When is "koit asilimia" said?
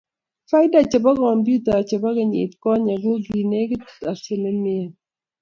3.85-4.87